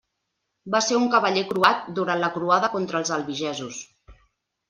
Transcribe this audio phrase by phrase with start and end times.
[0.75, 3.83] Va ser un cavaller croat durant la croada contra els albigesos.